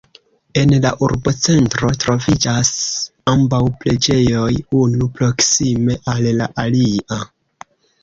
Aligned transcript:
En 0.61 0.71
la 0.85 0.91
urbocentro 1.07 1.91
troviĝas 2.05 2.73
ambaŭ 3.35 3.61
preĝejoj, 3.85 4.51
unu 4.83 5.13
proksime 5.21 6.03
al 6.17 6.35
la 6.43 6.53
alia. 6.69 7.25